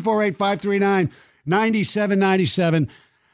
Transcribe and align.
248 0.00 0.36
539 0.38 1.10
9797. 1.44 2.88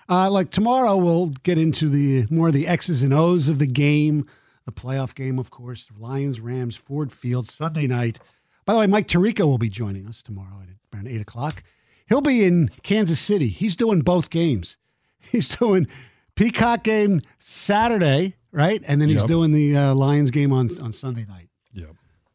Uh, 0.08 0.31
like 0.31 0.51
tomorrow, 0.51 0.96
we'll 0.96 1.27
get 1.44 1.56
into 1.58 1.88
the 1.88 2.27
more 2.31 2.48
of 2.48 2.54
the 2.54 2.66
X's 2.66 3.02
and 3.02 3.12
O's 3.15 3.48
of 3.48 3.58
the 3.60 3.66
game, 3.66 4.27
the 4.64 4.72
playoff 4.72 5.14
game, 5.14 5.38
of 5.38 5.50
course. 5.50 5.88
Lions, 5.96 6.40
Rams, 6.40 6.76
Ford 6.76 7.12
Field, 7.12 7.48
Sunday 7.48 7.86
night. 7.86 8.18
By 8.64 8.72
the 8.72 8.80
way, 8.80 8.86
Mike 8.88 9.06
Tirico 9.06 9.44
will 9.46 9.58
be 9.58 9.68
joining 9.68 10.06
us 10.08 10.21
tomorrow 10.22 10.60
at 10.62 10.68
around 10.94 11.06
8 11.06 11.21
o'clock. 11.21 11.62
He'll 12.08 12.21
be 12.22 12.42
in 12.44 12.71
Kansas 12.83 13.21
City. 13.21 13.49
He's 13.49 13.77
doing 13.77 14.01
both 14.01 14.31
games. 14.31 14.79
He's 15.21 15.49
doing 15.56 15.87
Peacock 16.35 16.83
game 16.83 17.21
Saturday, 17.39 18.35
right? 18.51 18.83
And 18.89 19.01
then 19.01 19.11
he's 19.11 19.19
Yep. 19.19 19.27
doing 19.27 19.51
the 19.53 19.77
uh, 19.77 19.95
Lions 19.95 20.31
game 20.31 20.53
on, 20.53 20.71
on 20.81 20.93
Sunday 20.95 21.27
night. 21.29 21.51
Yeah. 21.75 21.85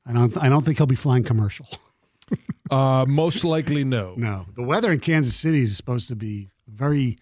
I 0.06 0.14
don't, 0.14 0.38
I 0.44 0.48
don't 0.50 0.64
think 0.64 0.78
he'll 0.78 0.86
be 0.86 0.96
flying 0.96 1.24
commercial. 1.24 1.68
Uh, 2.72 3.06
most 3.08 3.44
likely 3.44 3.84
no. 3.84 4.14
No, 4.18 4.46
the 4.56 4.64
weather 4.64 4.92
in 4.92 5.00
Kansas 5.00 5.36
City 5.36 5.64
is 5.64 5.76
supposed 5.78 6.08
to 6.08 6.16
be 6.16 6.50
very 6.68 7.18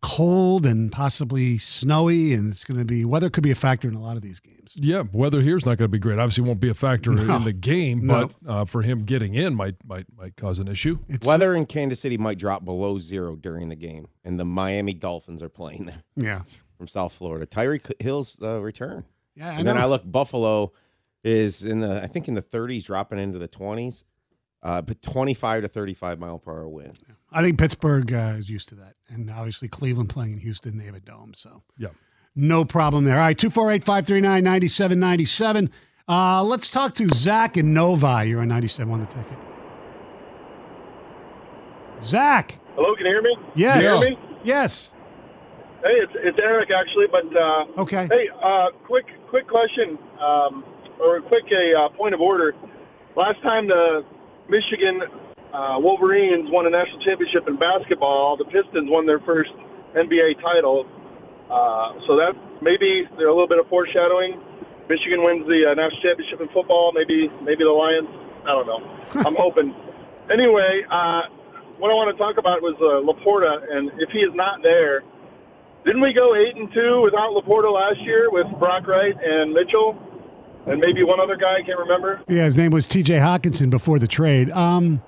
cold 0.00 0.66
and 0.66 0.90
possibly 0.90 1.58
snowy, 1.58 2.32
and 2.34 2.50
it's 2.50 2.64
going 2.64 2.78
to 2.78 2.84
be 2.84 3.04
weather 3.04 3.30
could 3.30 3.44
be 3.44 3.50
a 3.52 3.54
factor 3.56 3.86
in 3.88 3.94
a 3.94 4.00
lot 4.00 4.16
of 4.16 4.22
these 4.22 4.40
games. 4.40 4.72
Yeah, 4.74 5.04
weather 5.12 5.40
here's 5.42 5.64
not 5.64 5.78
going 5.78 5.84
to 5.88 5.92
be 5.92 5.98
great. 5.98 6.18
Obviously, 6.18 6.42
won't 6.44 6.58
be 6.60 6.70
a 6.70 6.74
factor 6.74 7.10
No. 7.12 7.36
in 7.36 7.44
the 7.44 7.52
game, 7.52 8.06
No. 8.06 8.28
but 8.44 8.50
uh, 8.50 8.64
for 8.64 8.82
him 8.82 9.04
getting 9.04 9.34
in 9.34 9.54
might 9.54 9.76
might 9.86 10.06
might 10.16 10.36
cause 10.36 10.58
an 10.58 10.66
issue. 10.68 10.98
It's 11.08 11.26
Weather 11.26 11.54
in 11.54 11.66
Kansas 11.66 12.00
City 12.00 12.18
might 12.18 12.38
drop 12.38 12.64
below 12.64 12.98
zero 12.98 13.36
during 13.36 13.68
the 13.68 13.76
game, 13.76 14.08
and 14.24 14.40
the 14.40 14.44
Miami 14.44 14.94
Dolphins 14.94 15.42
are 15.42 15.48
playing 15.48 15.84
there 15.86 16.02
yeah, 16.16 16.42
from 16.76 16.88
South 16.88 17.12
Florida. 17.12 17.46
Tyreek 17.46 17.92
Hill's 18.02 18.36
uh, 18.42 18.58
return, 18.60 19.04
yeah. 19.36 19.50
I 19.50 19.58
and 19.58 19.68
then. 19.68 19.76
I 19.76 19.84
look 19.84 20.02
Buffalo 20.10 20.72
is 21.22 21.62
in 21.62 21.78
the 21.80 22.02
I 22.02 22.08
think 22.08 22.26
in 22.26 22.34
the 22.34 22.42
30s, 22.42 22.84
dropping 22.84 23.20
into 23.20 23.38
the 23.38 23.46
20s, 23.46 24.02
uh, 24.62 24.82
but 24.82 25.02
25 25.02 25.62
to 25.62 25.68
35 25.68 26.18
mile 26.18 26.38
per 26.38 26.52
hour 26.52 26.68
wind. 26.68 26.98
I 27.30 27.42
think 27.42 27.58
Pittsburgh 27.58 28.12
uh, 28.12 28.34
is 28.38 28.48
used 28.48 28.68
to 28.70 28.74
that, 28.76 28.94
and 29.08 29.30
obviously 29.30 29.68
Cleveland 29.68 30.08
playing 30.10 30.32
in 30.34 30.38
Houston, 30.40 30.78
they 30.78 30.84
have 30.84 30.94
a 30.94 31.00
dome, 31.00 31.32
so 31.34 31.62
Yeah. 31.78 31.88
no 32.36 32.64
problem 32.64 33.04
there. 33.04 33.14
All 33.16 33.20
right, 33.22 33.36
two 33.38 33.50
four 33.50 33.70
eight 33.72 33.84
five 33.84 34.06
three 34.06 34.20
nine 34.20 34.44
ninety 34.44 34.68
seven 34.68 35.00
ninety 35.00 35.24
seven. 35.24 35.70
Uh, 36.08 36.42
let's 36.42 36.68
talk 36.68 36.94
to 36.96 37.08
Zach 37.14 37.56
and 37.56 37.72
Novi. 37.72 38.28
You're 38.28 38.40
on 38.42 38.48
ninety 38.48 38.68
seven 38.68 38.92
on 38.92 39.00
the 39.00 39.06
ticket. 39.06 39.38
Zach, 42.02 42.58
Hello, 42.74 42.94
can 42.96 43.06
you 43.06 43.12
hear 43.12 43.22
me? 43.22 43.36
yes, 43.54 43.74
Can 43.74 43.82
you 43.82 43.88
hear 44.00 44.10
me? 44.10 44.18
yes, 44.44 44.90
Hey, 45.82 45.98
it's 46.02 46.12
it's 46.16 46.38
Eric 46.42 46.68
actually, 46.70 47.06
but 47.10 47.24
uh, 47.36 47.82
okay. 47.82 48.06
hey, 48.10 48.28
uh, 48.42 48.66
quick 48.86 49.06
quick 49.30 49.48
question 49.48 49.98
um, 50.20 50.64
or 51.00 51.16
a 51.18 51.22
quick 51.22 51.44
a 51.50 51.74
uh, 51.78 51.88
point 51.96 52.14
of 52.14 52.20
order. 52.20 52.54
Last 53.16 53.40
time 53.42 53.66
the 53.68 54.04
Michigan 54.52 55.00
uh, 55.56 55.80
Wolverines 55.80 56.52
won 56.52 56.68
a 56.68 56.72
national 56.72 57.00
championship 57.00 57.48
in 57.48 57.56
basketball, 57.56 58.36
the 58.36 58.44
Pistons 58.52 58.92
won 58.92 59.08
their 59.08 59.20
first 59.24 59.48
NBA 59.96 60.36
title. 60.44 60.84
Uh, 61.48 61.96
so 62.08 62.16
that 62.16 62.32
maybe 62.60 63.08
they're 63.16 63.28
a 63.28 63.34
little 63.34 63.48
bit 63.48 63.60
of 63.60 63.68
foreshadowing. 63.68 64.40
Michigan 64.88 65.24
wins 65.24 65.44
the 65.48 65.68
uh, 65.68 65.74
national 65.76 66.00
championship 66.00 66.40
in 66.40 66.48
football. 66.52 66.92
Maybe 66.92 67.28
maybe 67.44 67.64
the 67.64 67.72
Lions. 67.72 68.08
I 68.44 68.52
don't 68.56 68.68
know. 68.68 68.80
I'm 69.28 69.36
hoping. 69.36 69.72
Anyway, 70.32 70.84
uh, 70.88 71.28
what 71.76 71.92
I 71.92 71.96
want 71.96 72.12
to 72.12 72.18
talk 72.20 72.40
about 72.40 72.64
was 72.64 72.76
uh, 72.80 73.04
Laporta, 73.04 73.60
and 73.68 73.92
if 74.00 74.08
he 74.16 74.24
is 74.24 74.32
not 74.32 74.64
there, 74.64 75.04
didn't 75.84 76.00
we 76.00 76.12
go 76.16 76.32
eight 76.32 76.56
and 76.56 76.72
two 76.72 77.04
without 77.04 77.36
Laporta 77.36 77.68
last 77.68 78.00
year 78.00 78.32
with 78.32 78.48
Brock 78.56 78.88
Wright 78.88 79.12
and 79.12 79.52
Mitchell, 79.52 79.98
and 80.66 80.80
maybe 80.80 81.02
one 81.02 81.20
other 81.20 81.36
guy 81.36 81.56
I 81.56 81.62
can't 81.62 81.78
remember. 81.78 82.20
Yeah, 82.28 82.44
his 82.44 82.56
name 82.56 82.70
was 82.72 82.86
T.J. 82.86 83.14
Hockenson 83.18 83.70
before 83.70 83.98
the 83.98 84.06
trade. 84.06 84.50
Um, 84.50 85.02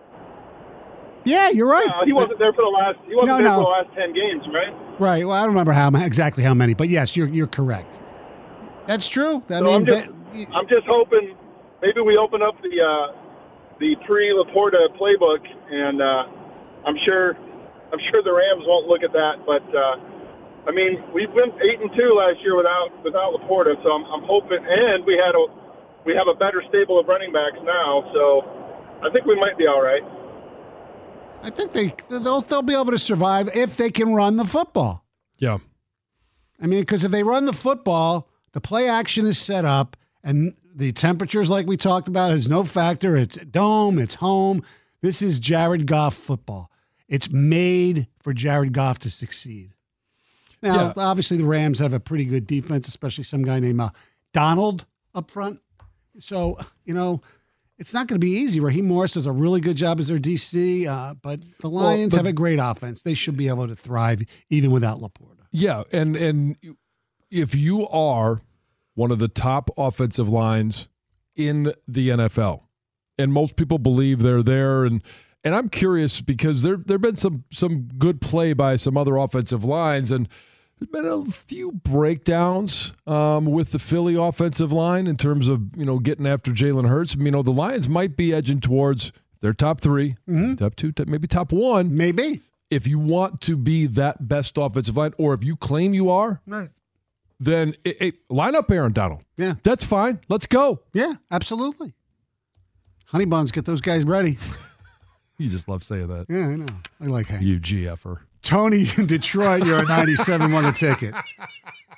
yeah, 1.25 1.49
you're 1.49 1.69
right. 1.69 1.87
Uh, 1.87 2.05
he 2.05 2.13
wasn't 2.13 2.39
there 2.39 2.53
for 2.53 2.63
the 2.63 2.69
last. 2.69 2.99
He 3.07 3.15
wasn't 3.15 3.29
No, 3.29 3.37
there 3.39 3.45
no. 3.45 3.57
for 3.57 3.65
the 3.65 3.71
last 3.71 3.95
ten 3.97 4.13
games, 4.13 4.45
right? 4.53 4.75
Right. 5.01 5.27
Well, 5.27 5.37
I 5.37 5.41
don't 5.41 5.51
remember 5.51 5.73
how 5.73 5.89
exactly 5.95 6.45
how 6.45 6.55
many, 6.55 6.75
but 6.75 6.89
yes, 6.89 7.17
you're 7.17 7.29
you're 7.29 7.47
correct. 7.47 8.01
That's 8.87 9.09
true. 9.09 9.43
I 9.49 9.59
So 9.59 9.65
mean, 9.65 9.75
I'm 9.75 9.87
just, 9.87 10.07
I'm 10.53 10.69
just 10.69 10.87
hoping 10.87 11.35
maybe 11.81 12.01
we 12.03 12.19
open 12.19 12.43
up 12.43 12.61
the 12.61 12.77
uh, 12.81 13.17
the 13.81 13.97
pre 14.07 14.31
Laporta 14.37 14.89
playbook, 15.01 15.41
and 15.71 16.03
uh, 16.03 16.87
I'm 16.87 16.97
sure 17.07 17.37
I'm 17.93 17.99
sure 18.11 18.23
the 18.23 18.33
Rams 18.33 18.65
won't 18.67 18.87
look 18.89 19.03
at 19.03 19.13
that, 19.13 19.47
but. 19.47 19.63
I 20.67 20.73
mean, 20.73 21.03
we 21.13 21.27
went 21.27 21.55
eight 21.61 21.81
and 21.81 21.91
two 21.93 22.17
last 22.17 22.41
year 22.41 22.57
without 22.57 22.89
without 23.05 23.33
Laporta, 23.35 23.77
so 23.83 23.93
I'm, 23.93 24.05
I'm 24.07 24.25
hoping, 24.25 24.65
and 24.65 25.05
we 25.05 25.15
had 25.15 25.35
a 25.37 25.45
we 26.07 26.15
have 26.15 26.27
a 26.29 26.35
better 26.39 26.63
stable 26.69 26.99
of 26.99 27.07
running 27.07 27.33
backs 27.33 27.59
now, 27.63 28.11
so 28.13 28.43
I 29.05 29.11
think 29.13 29.27
we 29.27 29.37
might 29.37 29.59
be 29.59 29.67
all 29.67 29.83
right. 29.83 30.03
I 31.43 31.51
think 31.51 31.73
they 31.73 31.93
they'll 32.09 32.41
they'll 32.41 32.63
be 32.63 32.73
able 32.73 32.93
to 32.93 32.99
survive 32.99 33.51
if 33.55 33.77
they 33.77 33.91
can 33.91 34.15
run 34.15 34.37
the 34.37 34.47
football. 34.47 35.05
Yeah. 35.39 35.59
I 36.63 36.67
mean, 36.67 36.81
because 36.81 37.05
if 37.05 37.11
they 37.11 37.23
run 37.23 37.45
the 37.45 37.53
football, 37.53 38.31
the 38.53 38.61
play 38.61 38.89
action 38.89 39.27
is 39.27 39.39
set 39.39 39.67
up, 39.67 39.97
and 40.23 40.55
the 40.75 40.93
temperatures, 40.93 41.51
like 41.51 41.67
we 41.67 41.77
talked 41.77 42.09
about, 42.09 42.31
is 42.33 42.49
no 42.49 42.65
factor. 42.65 43.17
It's 43.17 43.37
dome, 43.37 43.99
it's 43.99 44.15
home. 44.15 44.63
This 45.03 45.21
is 45.21 45.39
Jared 45.39 45.87
Goff 45.87 46.15
football. 46.15 46.71
It's 47.07 47.31
made 47.31 48.07
for 48.23 48.33
Jared 48.33 48.73
Goff 48.73 48.99
to 49.01 49.11
succeed. 49.11 49.74
Now, 50.65 50.87
Yeah. 50.87 50.93
obviously, 50.97 51.37
the 51.37 51.45
Rams 51.45 51.79
have 51.79 51.93
a 51.93 52.01
pretty 52.01 52.25
good 52.25 52.47
defense, 52.47 52.89
especially 52.89 53.25
some 53.25 53.43
guy 53.43 53.61
named 53.61 53.81
uh, 53.81 53.91
Donald 54.33 54.87
up 55.15 55.31
front. 55.31 55.61
So, 56.21 56.59
you 56.85 56.95
know, 56.95 57.21
it's 57.79 57.93
not 57.93 58.07
going 58.09 58.21
to 58.21 58.25
be 58.25 58.31
easy. 58.33 58.61
Raheem 58.61 58.87
Morris 58.87 59.13
does 59.13 59.27
a 59.27 59.33
really 59.33 59.61
good 59.61 59.77
job 59.77 60.01
as 60.01 60.07
their 60.09 60.19
DC, 60.19 60.87
uh, 60.87 61.15
but 61.15 61.41
the 61.61 61.69
Lions 61.69 62.11
but- 62.15 62.17
have 62.19 62.27
a 62.27 62.33
great 62.33 62.59
offense. 62.61 63.03
They 63.03 63.15
should 63.15 63.37
be 63.37 63.49
able 63.49 63.69
to 63.69 63.77
thrive 63.77 64.23
even 64.51 64.71
without 64.71 64.99
Laporta. 65.01 65.47
Yeah, 65.53 65.83
and 65.93 66.17
and 66.17 66.57
if 67.31 67.55
you 67.55 67.87
are 67.89 68.43
one 68.95 69.11
of 69.11 69.19
the 69.19 69.29
top 69.29 69.71
offensive 69.77 70.29
lines 70.29 70.89
in 71.37 71.73
the 71.87 72.09
NFL, 72.11 72.63
and 73.19 73.33
most 73.33 73.57
people 73.57 73.79
believe 73.79 74.21
they're 74.23 74.43
there, 74.43 74.85
and 74.85 75.03
and 75.45 75.55
I'm 75.55 75.69
curious 75.69 76.21
because 76.21 76.63
there 76.63 76.77
there've 76.77 77.01
been 77.01 77.17
some 77.17 77.45
some 77.53 77.89
good 77.99 78.21
play 78.21 78.53
by 78.53 78.77
some 78.77 78.97
other 78.97 79.17
offensive 79.17 79.65
lines, 79.65 80.11
and 80.11 80.29
been 80.91 81.05
a 81.07 81.25
few 81.31 81.73
breakdowns 81.73 82.93
um, 83.07 83.47
with 83.47 83.73
the 83.73 83.79
Philly 83.79 84.15
offensive 84.17 84.73
line 84.73 85.07
in 85.07 85.17
terms 85.17 85.49
of 85.49 85.77
you 85.77 85.85
know 85.85 85.99
getting 85.99 86.27
after 86.27 86.51
Jalen 86.53 86.89
Hurts. 86.89 87.15
You 87.15 87.31
know 87.31 87.43
the 87.43 87.51
Lions 87.53 87.89
might 87.89 88.17
be 88.17 88.33
edging 88.35 88.61
towards 88.61 89.13
their 89.41 89.53
top 89.53 89.81
3 89.81 90.17
top 90.57 90.75
two, 90.77 90.93
maybe 91.07 91.29
top 91.29 91.53
one 91.53 91.95
Maybe. 91.95 92.41
if 92.71 92.87
you 92.87 92.99
want 92.99 93.41
to 93.43 93.57
be 93.57 93.87
that 93.87 94.27
best 94.27 94.57
offensive 94.57 94.97
line, 94.97 95.13
or 95.19 95.35
if 95.35 95.45
you 95.45 95.55
claim 95.57 95.93
you 95.93 96.09
are, 96.09 96.41
Right. 96.47 96.71
then 97.39 97.75
it, 97.85 97.97
it- 98.01 98.15
line 98.31 98.55
up 98.55 98.71
Aaron 98.71 98.93
Donald. 98.93 99.21
Yeah. 99.37 99.55
That's 99.63 99.85
fine. 99.85 100.21
Let's 100.31 100.47
go. 100.47 100.81
Yeah, 100.95 101.15
absolutely. 101.31 101.93
Honey 103.07 103.27
buns, 103.27 103.53
get 103.53 103.65
those 103.67 103.81
guys 103.81 104.05
ready. 104.05 104.39
You 105.37 105.49
just 105.49 105.69
love 105.69 105.83
saying 105.83 106.07
that. 106.07 106.27
Yeah, 106.29 106.47
I 106.47 106.55
know. 106.55 106.67
I 107.01 107.07
like 107.07 107.27
Hank. 107.27 107.43
You 107.43 107.59
GFer. 107.59 108.19
Tony 108.45 108.87
in 108.97 109.07
Detroit, 109.07 109.65
you're 109.65 109.81
a 109.81 109.85
97 109.85 110.53
won 110.53 110.67
a 110.67 110.73
ticket. 110.73 111.15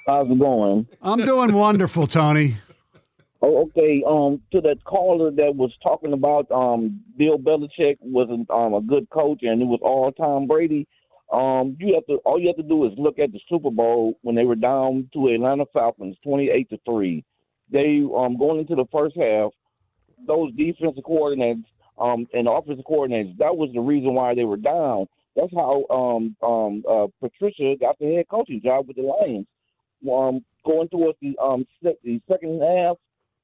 How's 0.07 0.31
it 0.31 0.39
going? 0.39 0.87
I'm 1.03 1.25
doing 1.25 1.53
wonderful, 1.53 2.07
Tony. 2.07 2.55
Oh, 3.43 3.63
okay. 3.65 4.03
Um, 4.07 4.41
to 4.53 4.61
that 4.63 4.83
caller 4.85 5.31
that 5.33 5.55
was 5.55 5.73
talking 5.83 6.13
about 6.13 6.51
um 6.51 7.01
Bill 7.19 7.39
Belichick 7.39 7.97
wasn't 8.01 8.49
um 8.51 8.75
a 8.75 8.81
good 8.81 9.11
coach 9.11 9.41
and 9.43 9.61
it 9.61 9.67
was 9.67 9.81
all 9.83 10.11
Tom 10.13 10.47
Brady. 10.47 10.87
Um, 11.33 11.77
you 11.81 11.95
have 11.95 12.07
to 12.07 12.15
all 12.25 12.41
you 12.41 12.47
have 12.47 12.57
to 12.57 12.63
do 12.63 12.87
is 12.87 12.93
look 12.97 13.19
at 13.19 13.33
the 13.33 13.41
Super 13.49 13.71
Bowl 13.71 14.19
when 14.23 14.37
they 14.37 14.45
were 14.45 14.55
down 14.55 15.11
to 15.13 15.29
Atlanta 15.29 15.65
Falcons, 15.73 16.17
twenty 16.23 16.49
eight 16.49 16.71
to 16.71 16.79
three. 16.87 17.25
They 17.71 18.03
um 18.17 18.39
going 18.39 18.61
into 18.61 18.75
the 18.75 18.87
first 18.91 19.17
half, 19.17 19.51
those 20.27 20.53
defensive 20.55 21.05
coordinators 21.05 21.65
um 22.01 22.27
and 22.33 22.49
offensive 22.49 22.85
coordinators, 22.89 23.37
that 23.39 23.57
was 23.57 23.71
the 23.75 23.81
reason 23.81 24.15
why 24.15 24.35
they 24.35 24.45
were 24.45 24.57
down. 24.57 25.09
That's 25.37 25.53
how 25.55 25.85
um 25.91 26.37
um 26.43 26.83
uh, 26.89 27.07
Patricia 27.21 27.75
got 27.79 27.99
the 27.99 28.15
head 28.17 28.27
coaching 28.29 28.61
job 28.63 28.89
with 28.89 28.97
the 28.97 29.03
Lions. 29.03 29.47
Um, 30.11 30.45
going 30.65 30.89
towards 30.89 31.19
the 31.21 31.37
um 31.43 31.67
se- 31.83 31.99
the 32.03 32.21
second 32.29 32.61
half, 32.63 32.97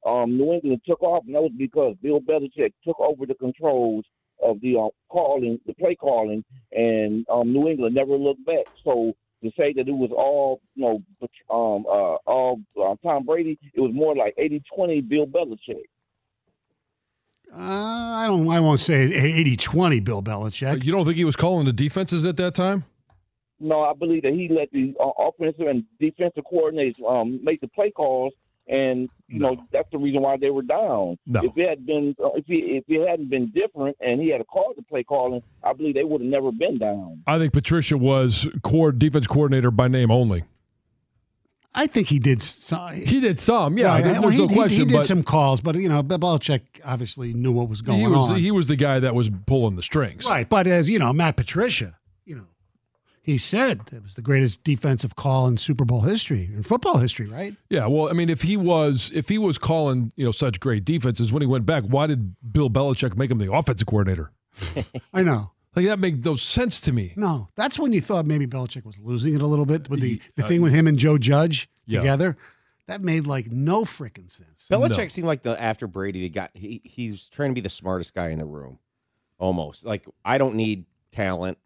um, 0.07 0.37
New 0.37 0.53
England 0.55 0.81
took 0.87 1.03
off, 1.03 1.25
and 1.27 1.35
that 1.35 1.43
was 1.43 1.53
because 1.57 1.97
Bill 2.03 2.21
Belichick 2.21 2.73
took 2.85 2.99
over 2.99 3.27
the 3.27 3.35
controls 3.35 4.05
of 4.43 4.61
the 4.61 4.77
uh, 4.77 4.89
calling, 5.09 5.59
the 5.67 5.75
play 5.75 5.95
calling, 5.95 6.45
and 6.73 7.25
um, 7.31 7.53
New 7.53 7.69
England 7.69 7.95
never 7.95 8.17
looked 8.17 8.45
back. 8.45 8.67
So 8.85 9.13
to 9.43 9.51
say 9.57 9.73
that 9.75 9.89
it 9.89 9.93
was 9.93 10.11
all, 10.17 10.61
you 10.75 10.83
know, 10.83 11.03
um, 11.51 11.85
uh, 11.87 12.17
all 12.31 12.61
uh, 12.81 12.95
Tom 13.03 13.25
Brady, 13.25 13.59
it 13.75 13.81
was 13.81 13.93
more 13.95 14.15
like 14.17 14.35
80-20 14.37 15.09
Bill 15.09 15.27
Belichick. 15.27 15.87
Uh, 17.55 17.59
I 17.61 18.25
don't. 18.29 18.49
I 18.49 18.61
won't 18.61 18.81
say 18.81 19.09
80-20 19.11 20.03
Bill 20.05 20.23
Belichick. 20.23 20.85
You 20.85 20.93
don't 20.93 21.05
think 21.05 21.17
he 21.17 21.25
was 21.25 21.37
calling 21.37 21.67
the 21.67 21.73
defenses 21.73 22.25
at 22.25 22.37
that 22.39 22.55
time? 22.55 22.85
No, 23.61 23.83
I 23.83 23.93
believe 23.93 24.23
that 24.23 24.33
he 24.33 24.49
let 24.49 24.71
the 24.73 24.95
uh, 24.99 25.11
offensive 25.29 25.67
and 25.67 25.85
defensive 26.01 26.45
coordinators 26.53 27.01
um, 27.09 27.39
make 27.45 27.61
the 27.61 27.69
play 27.69 27.91
calls, 27.91 28.33
and 28.67 29.09
you 29.29 29.39
No. 29.39 29.51
know 29.55 29.63
that's 29.71 29.89
the 29.93 29.99
reason 29.99 30.23
why 30.23 30.37
they 30.37 30.51
were 30.51 30.63
down. 30.63 31.19
No. 31.27 31.41
If 31.45 31.53
it 31.57 31.69
had 31.69 31.87
been, 31.87 32.17
uh, 32.25 32.31
if 32.35 32.45
he 32.47 32.55
if 32.79 32.85
it 32.89 33.07
hadn't 33.09 33.29
been 33.29 33.51
different, 33.55 33.97
and 34.01 34.21
he 34.21 34.31
had 34.31 34.41
a 34.41 34.45
call 34.45 34.73
to 34.75 34.83
play 34.83 35.05
calling, 35.05 35.43
I 35.63 35.75
believe 35.75 35.95
they 35.95 36.05
would 36.05 36.23
have 36.23 36.31
never 36.31 36.51
been 36.51 36.79
down. 36.79 37.23
I 37.27 37.39
think 37.39 37.53
Patricia 37.53 37.97
was 37.99 38.49
core 38.63 38.91
defense 38.93 39.27
coordinator 39.27 39.71
by 39.71 39.89
name 39.89 40.11
only. 40.11 40.43
I 41.75 41.87
think 41.87 42.09
he 42.09 42.19
did. 42.19 42.43
Some, 42.43 42.93
He 42.93 43.21
did 43.21 43.41
some, 43.41 43.79
yeah. 43.79 43.87
Right, 43.87 44.05
There's 44.05 44.21
well, 44.21 44.29
he, 44.29 44.39
no 44.39 44.47
he- 44.49 44.55
question. 44.55 44.79
he 44.81 44.85
did 44.85 44.95
but 44.95 45.07
some 45.07 45.23
calls, 45.23 45.61
but 45.63 45.75
you 45.77 45.89
know, 45.89 46.03
Bill 46.03 46.19
Belichick 46.19 46.61
obviously 46.85 47.33
knew 47.33 47.51
what 47.53 47.69
was 47.69 47.81
going 47.81 48.01
he 48.01 48.07
was 48.07 48.31
on. 48.31 48.37
he 48.37 48.51
was 48.51 48.67
the 48.69 48.77
guy 48.77 49.01
that 49.01 49.15
was 49.15 49.31
pulling 49.47 49.77
the 49.77 49.83
strings. 49.83 50.25
right, 50.27 50.49
but 50.49 50.67
as 50.67 50.89
you 50.89 50.99
know, 50.99 51.13
Matt 51.15 51.37
Patricia, 51.37 51.97
you 52.27 52.35
know, 52.35 52.45
he 53.23 53.39
said 53.39 53.81
it 53.93 54.03
was 54.03 54.17
the 54.17 54.21
greatest 54.23 54.63
defensive 54.65 55.17
call 55.17 55.47
in 55.47 55.57
Super 55.57 55.85
Bowl 55.87 56.03
history, 56.03 56.51
in 56.55 56.63
football 56.63 56.99
history, 56.99 57.27
right? 57.27 57.55
Yeah, 57.71 57.87
well, 57.87 58.11
I 58.11 58.13
mean, 58.13 58.29
if 58.29 58.43
he 58.43 58.57
was 58.59 59.11
if 59.15 59.29
he 59.31 59.39
was 59.39 59.57
calling 59.57 60.13
you 60.17 60.25
know 60.27 60.33
such 60.33 60.61
great 60.61 60.85
defenses 60.85 61.33
when 61.33 61.41
he 61.41 61.47
went 61.47 61.65
back, 61.65 61.85
why 61.85 62.07
did 62.07 62.35
Bill 62.53 62.69
Belichick 62.69 63.17
make 63.17 63.31
him 63.31 63.39
the 63.39 63.51
offensive 63.53 63.87
coordinator? 63.87 64.31
I 65.15 65.23
know. 65.23 65.53
Like 65.75 65.87
that 65.87 65.99
made 65.99 66.25
no 66.25 66.37
sense 66.37 66.81
to 66.83 66.93
me. 66.93 67.13
No, 67.17 67.49
that's 67.57 67.79
when 67.79 67.93
you 67.93 68.01
thought 68.01 68.27
maybe 68.27 68.47
Belichick 68.47 68.85
was 68.85 68.99
losing 68.99 69.35
it 69.35 69.41
a 69.41 69.47
little 69.47 69.65
bit 69.67 69.89
with 69.89 70.01
the, 70.01 70.21
the 70.37 70.45
uh, 70.45 70.49
thing 70.49 70.61
with 70.63 70.73
him 70.75 70.87
and 70.87 70.99
Joe 70.99 71.17
Judge 71.19 71.69
Yeah. 71.87 72.01
together. 72.01 72.37
That 72.89 73.01
made 73.01 73.27
like 73.27 73.51
no 73.51 73.85
freaking 73.85 74.31
sense. 74.31 74.69
Belichick 74.71 74.99
No. 74.99 75.09
seemed 75.09 75.27
like 75.27 75.43
the 75.45 75.61
after 75.61 75.87
Brady, 75.87 76.21
he 76.21 76.29
got 76.29 76.51
he 76.55 76.81
he's 76.85 77.29
trying 77.29 77.51
to 77.51 77.55
be 77.55 77.61
the 77.63 77.71
smartest 77.71 78.13
guy 78.15 78.29
in 78.29 78.39
the 78.39 78.45
room, 78.45 78.79
almost. 79.39 79.85
Like 79.85 80.05
I 80.25 80.37
don't 80.39 80.57
need 80.57 80.85
talent. 81.13 81.59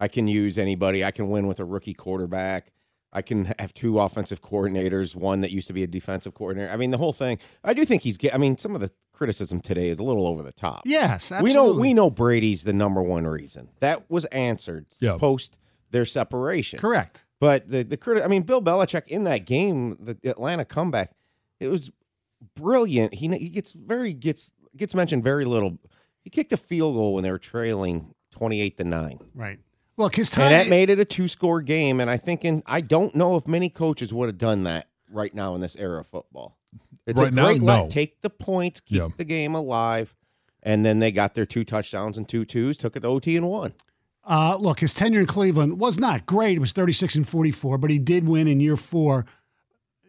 I 0.00 0.08
can 0.08 0.26
use 0.26 0.58
anybody. 0.58 1.04
I 1.04 1.10
can 1.12 1.30
win 1.30 1.46
with 1.46 1.60
a 1.60 1.64
rookie 1.64 1.94
quarterback. 1.94 2.72
I 3.12 3.22
can 3.22 3.54
have 3.60 3.72
two 3.72 4.00
offensive 4.00 4.42
coordinators, 4.42 5.14
one 5.14 5.40
that 5.42 5.52
used 5.52 5.68
to 5.68 5.72
be 5.72 5.84
a 5.84 5.86
defensive 5.86 6.34
coordinator. 6.34 6.70
I 6.72 6.76
mean, 6.76 6.90
the 6.90 6.98
whole 6.98 7.12
thing. 7.12 7.38
I 7.62 7.72
do 7.72 7.84
think 7.84 8.02
he's. 8.02 8.16
get- 8.16 8.34
I 8.34 8.38
mean, 8.38 8.58
some 8.58 8.74
of 8.74 8.80
the 8.80 8.90
criticism 9.14 9.60
today 9.60 9.88
is 9.88 9.98
a 9.98 10.02
little 10.02 10.26
over 10.26 10.42
the 10.42 10.52
top. 10.52 10.82
Yes, 10.84 11.32
we 11.40 11.54
know 11.54 11.72
we 11.74 11.94
know 11.94 12.10
Brady's 12.10 12.64
the 12.64 12.72
number 12.74 13.02
one 13.02 13.26
reason 13.26 13.68
that 13.80 14.10
was 14.10 14.24
answered 14.26 14.86
Yeah. 15.00 15.16
post 15.18 15.56
their 15.90 16.04
separation. 16.04 16.78
correct. 16.78 17.24
But 17.40 17.70
the 17.70 17.82
the 17.82 17.96
criti- 17.96 18.24
I 18.24 18.28
mean, 18.28 18.42
Bill 18.42 18.60
Belichick 18.62 19.08
in 19.08 19.24
that 19.24 19.44
game, 19.46 19.96
the 20.00 20.16
Atlanta 20.28 20.64
comeback, 20.64 21.12
it 21.60 21.68
was 21.68 21.90
brilliant. 22.54 23.14
He 23.14 23.28
he 23.36 23.48
gets 23.48 23.72
very 23.72 24.12
gets 24.12 24.50
gets 24.76 24.94
mentioned 24.94 25.22
very 25.24 25.44
little. 25.44 25.78
He 26.22 26.30
kicked 26.30 26.52
a 26.52 26.56
field 26.56 26.94
goal 26.94 27.14
when 27.14 27.22
they 27.24 27.30
were 27.30 27.38
trailing 27.38 28.14
twenty 28.30 28.60
eight 28.60 28.76
to 28.78 28.84
nine, 28.84 29.18
Right. 29.34 29.58
Look, 29.96 30.16
his 30.16 30.28
time. 30.30 30.46
and 30.46 30.52
that 30.54 30.68
made 30.68 30.90
it 30.90 30.98
a 30.98 31.04
two 31.04 31.28
score 31.28 31.62
game. 31.62 32.00
And 32.00 32.10
I 32.10 32.16
think 32.16 32.44
in 32.44 32.62
I 32.66 32.80
don't 32.80 33.14
know 33.14 33.36
if 33.36 33.46
many 33.46 33.68
coaches 33.68 34.12
would 34.12 34.28
have 34.28 34.38
done 34.38 34.64
that 34.64 34.88
right 35.10 35.32
now 35.34 35.54
in 35.54 35.60
this 35.60 35.76
era 35.76 36.00
of 36.00 36.08
football. 36.08 36.56
It's 37.06 37.20
Right 37.20 37.32
a 37.32 37.34
now, 37.34 37.44
great 37.46 37.62
let. 37.62 37.82
no. 37.84 37.88
Take 37.88 38.20
the 38.22 38.30
points, 38.30 38.80
keep 38.80 38.98
Yeah. 38.98 39.08
the 39.16 39.24
game 39.24 39.54
alive, 39.54 40.14
and 40.62 40.84
then 40.84 40.98
they 41.00 41.12
got 41.12 41.34
their 41.34 41.46
two 41.46 41.64
touchdowns 41.64 42.16
and 42.16 42.28
two 42.28 42.44
twos, 42.44 42.76
took 42.76 42.96
it 42.96 43.00
to 43.00 43.08
OT 43.08 43.36
and 43.36 43.48
won. 43.48 43.74
Uh, 44.26 44.56
look, 44.58 44.80
his 44.80 44.94
tenure 44.94 45.20
in 45.20 45.26
Cleveland 45.26 45.78
was 45.78 45.98
not 45.98 46.24
great. 46.24 46.56
It 46.56 46.60
was 46.60 46.72
36 46.72 47.14
and 47.14 47.28
44, 47.28 47.76
but 47.76 47.90
he 47.90 47.98
did 47.98 48.26
win 48.26 48.48
in 48.48 48.58
year 48.58 48.76
four. 48.78 49.26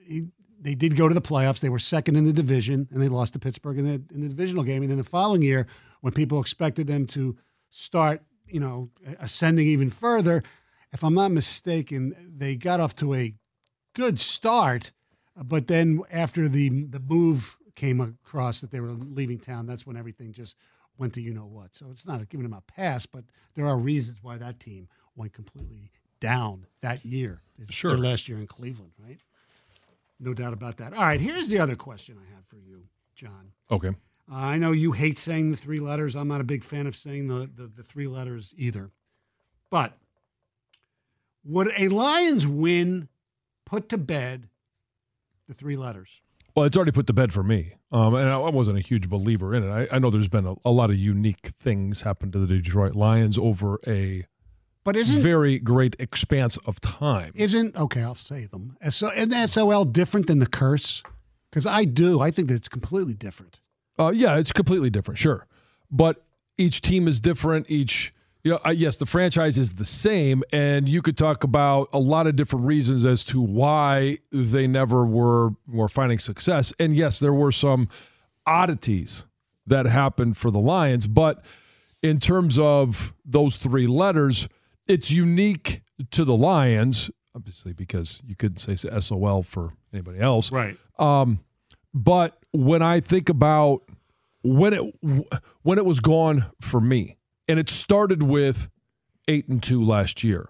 He, 0.08 0.30
they 0.58 0.74
did 0.74 0.96
go 0.96 1.10
to 1.10 1.14
the 1.14 1.22
playoffs. 1.22 1.60
They 1.60 1.68
were 1.70 1.80
second 1.80 2.16
in 2.16 2.24
the 2.24 2.32
division, 2.32 2.88
and 2.92 3.02
they 3.02 3.10
lost 3.10 3.34
to 3.34 3.40
Pittsburgh 3.40 3.78
in 3.78 3.86
the 3.86 4.02
in 4.14 4.22
the 4.22 4.30
divisional 4.30 4.64
game. 4.64 4.82
And 4.84 4.90
then 4.90 4.98
the 4.98 5.04
following 5.04 5.42
year, 5.42 5.68
when 6.00 6.14
people 6.14 6.40
expected 6.40 6.88
them 6.88 7.06
to 7.08 7.38
start, 7.70 8.24
you 8.48 8.60
know, 8.62 8.90
ascending 9.20 9.68
even 9.68 9.90
further, 9.90 10.44
if 10.94 11.04
I'm 11.04 11.14
not 11.14 11.32
mistaken, 11.32 12.16
they 12.38 12.56
got 12.56 12.80
off 12.80 12.96
to 12.98 13.14
a 13.14 13.36
good 13.94 14.20
start, 14.20 14.92
but 15.44 15.68
then 15.68 16.02
after 16.12 16.48
the 16.48 16.70
the 16.86 17.00
move 17.00 17.58
came 17.76 18.00
across 18.00 18.62
that 18.62 18.72
they 18.72 18.80
were 18.80 18.92
leaving 18.92 19.40
town, 19.40 19.66
that's 19.68 19.86
when 19.86 19.98
everything 19.98 20.32
just 20.32 20.56
went 20.98 21.14
to 21.14 21.22
you 21.22 21.34
know 21.34 21.46
what. 21.46 21.76
So 21.76 21.88
it's 21.92 22.08
not 22.08 22.28
giving 22.30 22.44
them 22.44 22.54
a 22.54 22.62
pass, 22.62 23.06
but 23.06 23.26
there 23.56 23.66
are 23.68 23.78
reasons 23.78 24.20
why 24.22 24.38
that 24.38 24.60
team 24.60 24.88
went 25.16 25.34
completely 25.34 25.92
down 26.20 26.66
that 26.82 27.06
year. 27.06 27.42
It's 27.60 27.74
Sure. 27.74 27.98
last 27.98 28.30
year 28.30 28.38
in 28.38 28.48
Cleveland, 28.48 28.94
right? 28.98 29.20
No 30.20 30.34
doubt 30.34 30.54
about 30.54 30.78
that. 30.78 30.94
All 30.94 31.04
right, 31.04 31.20
here's 31.20 31.50
the 31.50 31.60
other 31.60 31.76
question 31.76 32.18
I 32.18 32.34
have 32.34 32.46
for 32.46 32.56
you, 32.58 32.84
John. 33.16 33.52
Okay. 33.70 33.90
Uh, 33.90 34.36
I 34.36 34.58
know 34.58 34.72
you 34.72 34.94
hate 34.94 35.18
saying 35.18 35.52
the 35.52 35.58
three 35.58 35.80
letters. 35.80 36.16
I'm 36.16 36.30
not 36.30 36.42
a 36.42 36.46
big 36.46 36.64
fan 36.64 36.88
of 36.88 36.96
saying 36.96 37.28
the, 37.28 37.50
the, 37.54 37.68
the 37.68 37.84
three 37.84 38.08
letters 38.08 38.54
either. 38.58 38.92
But 39.70 39.98
would 41.44 41.72
a 41.78 41.90
Lions 41.90 42.48
win 42.48 43.10
put 43.66 43.90
to 43.90 43.98
bed 43.98 44.48
the 45.48 45.54
three 45.54 45.76
letters? 45.76 46.10
Well, 46.56 46.66
it's 46.66 46.78
already 46.78 46.92
put 46.94 47.08
to 47.08 47.14
bed 47.14 47.34
for 47.34 47.44
me, 47.44 47.74
um, 47.92 48.16
and 48.16 48.30
I 48.30 48.40
I 48.40 48.50
wasn't 48.50 48.78
a 48.78 48.82
huge 48.82 49.10
believer 49.10 49.54
in 49.54 49.64
it. 49.64 49.70
I, 49.92 49.96
I 49.96 50.00
know 50.00 50.10
there's 50.10 50.30
been 50.30 50.46
a, 50.46 50.56
a 50.64 50.72
lot 50.72 50.90
of 50.90 50.98
unique 50.98 51.52
things 51.60 52.02
happen 52.02 52.32
to 52.32 52.40
the 52.40 52.48
Detroit 52.48 52.96
Lions 52.96 53.38
over 53.38 53.78
a 53.86 54.26
But 54.86 54.96
isn't 54.96 55.22
very 55.22 55.60
great 55.60 55.96
expanse 56.00 56.58
of 56.66 56.80
time. 56.80 57.34
isn't 57.36 57.76
okay? 57.76 58.02
I'll 58.04 58.16
say 58.16 58.46
them. 58.46 58.78
So 58.90 59.12
isn't 59.12 59.48
SOL 59.50 59.84
different 59.86 60.28
than 60.28 60.40
the 60.40 60.48
curse? 60.48 61.04
Because 61.50 61.66
I 61.66 61.84
do. 61.86 62.22
I 62.22 62.32
think 62.32 62.48
that 62.48 62.56
it's 62.56 62.70
completely 62.70 63.14
different. 63.14 63.60
Uh, 64.00 64.10
yeah, 64.12 64.38
it's 64.38 64.52
completely 64.54 64.90
different, 64.90 65.18
sure, 65.18 65.48
but 65.92 66.24
each 66.58 66.82
team 66.82 67.08
is 67.08 67.20
different. 67.22 67.70
Each, 67.70 68.14
you 68.46 68.52
know, 68.52 68.60
uh, 68.64 68.70
yes, 68.70 68.98
the 68.98 69.08
franchise 69.08 69.58
is 69.58 69.74
the 69.74 69.84
same, 69.84 70.44
and 70.54 70.88
you 70.88 71.02
could 71.02 71.18
talk 71.18 71.44
about 71.44 71.90
a 71.92 71.98
lot 71.98 72.28
of 72.28 72.36
different 72.36 72.68
reasons 72.68 73.04
as 73.04 73.24
to 73.24 73.42
why 73.42 74.20
they 74.32 74.68
never 74.68 75.04
were 75.04 75.50
were 75.68 75.90
finding 75.90 76.20
success. 76.20 76.72
And 76.80 76.96
yes, 76.96 77.20
there 77.20 77.34
were 77.34 77.52
some 77.52 77.90
oddities 78.46 79.26
that 79.66 79.88
happened 79.88 80.38
for 80.38 80.52
the 80.52 80.60
Lions, 80.60 81.08
but 81.08 81.44
in 82.04 82.20
terms 82.20 82.60
of 82.60 83.16
those 83.26 83.56
three 83.56 83.88
letters, 83.88 84.48
it's 84.88 85.10
unique 85.10 85.82
to 86.12 86.24
the 86.24 86.36
Lions, 86.36 87.10
obviously 87.36 87.74
because 87.74 88.22
you 88.28 88.36
couldn't 88.36 88.58
say 88.58 88.76
SOL 88.76 89.42
for 89.42 89.74
anybody 89.92 90.20
else. 90.20 90.52
Right. 90.52 90.78
Um, 91.00 91.40
but 91.96 92.38
when 92.52 92.84
I 92.84 93.00
think 93.00 93.28
about 93.28 93.82
when 94.44 94.76
it 94.76 95.26
when 95.64 95.80
it 95.80 95.86
was 95.86 96.00
gone 96.00 96.46
for 96.62 96.80
me, 96.80 97.18
and 97.48 97.60
it 97.60 97.70
started 97.70 98.24
with 98.24 98.70
eight 99.28 99.48
and 99.48 99.62
two 99.62 99.84
last 99.84 100.24
year, 100.24 100.50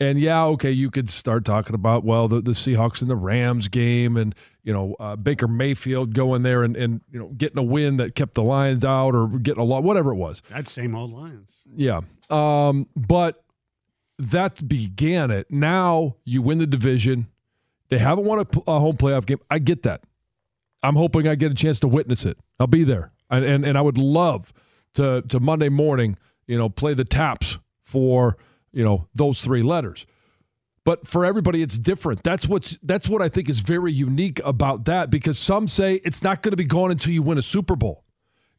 and 0.00 0.18
yeah, 0.18 0.44
okay, 0.44 0.70
you 0.70 0.90
could 0.90 1.10
start 1.10 1.44
talking 1.44 1.74
about 1.74 2.04
well 2.04 2.26
the, 2.26 2.40
the 2.40 2.52
Seahawks 2.52 3.02
and 3.02 3.10
the 3.10 3.16
Rams 3.16 3.68
game, 3.68 4.16
and 4.16 4.34
you 4.62 4.72
know 4.72 4.96
uh, 4.98 5.16
Baker 5.16 5.46
Mayfield 5.46 6.14
going 6.14 6.42
there 6.42 6.62
and 6.62 6.76
and 6.76 7.02
you 7.10 7.18
know 7.18 7.28
getting 7.28 7.58
a 7.58 7.62
win 7.62 7.98
that 7.98 8.14
kept 8.14 8.34
the 8.34 8.42
Lions 8.42 8.84
out 8.84 9.14
or 9.14 9.28
getting 9.28 9.60
a 9.60 9.64
lot, 9.64 9.82
whatever 9.82 10.12
it 10.12 10.16
was. 10.16 10.42
That 10.50 10.68
same 10.68 10.94
old 10.94 11.12
Lions. 11.12 11.62
Yeah. 11.74 12.00
Um, 12.30 12.86
but 12.96 13.44
that 14.18 14.66
began 14.66 15.30
it. 15.30 15.50
Now 15.50 16.16
you 16.24 16.42
win 16.42 16.58
the 16.58 16.66
division. 16.66 17.26
They 17.88 17.98
haven't 17.98 18.24
won 18.24 18.38
a 18.38 18.78
home 18.78 18.96
playoff 18.96 19.26
game. 19.26 19.40
I 19.50 19.58
get 19.58 19.82
that. 19.82 20.02
I'm 20.82 20.96
hoping 20.96 21.28
I 21.28 21.34
get 21.34 21.50
a 21.50 21.54
chance 21.54 21.80
to 21.80 21.88
witness 21.88 22.24
it. 22.24 22.38
I'll 22.58 22.66
be 22.66 22.84
there, 22.84 23.12
and 23.28 23.44
and, 23.44 23.66
and 23.66 23.76
I 23.76 23.80
would 23.80 23.98
love 23.98 24.52
to 24.94 25.22
to 25.28 25.40
Monday 25.40 25.68
morning, 25.68 26.16
you 26.50 26.58
know, 26.58 26.68
play 26.68 26.94
the 26.94 27.04
taps 27.04 27.58
for 27.84 28.36
you 28.72 28.84
know 28.84 29.06
those 29.14 29.40
three 29.40 29.62
letters. 29.62 30.04
But 30.84 31.06
for 31.06 31.24
everybody, 31.24 31.62
it's 31.62 31.78
different. 31.78 32.24
That's 32.24 32.48
what's 32.48 32.76
that's 32.82 33.08
what 33.08 33.22
I 33.22 33.28
think 33.28 33.48
is 33.48 33.60
very 33.60 33.92
unique 33.92 34.40
about 34.44 34.84
that 34.86 35.10
because 35.10 35.38
some 35.38 35.68
say 35.68 36.00
it's 36.04 36.24
not 36.24 36.42
going 36.42 36.50
to 36.50 36.56
be 36.56 36.64
gone 36.64 36.90
until 36.90 37.12
you 37.12 37.22
win 37.22 37.38
a 37.38 37.42
Super 37.42 37.76
Bowl. 37.76 38.04